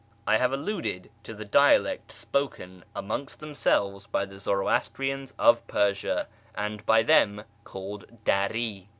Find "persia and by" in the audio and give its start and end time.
5.67-7.03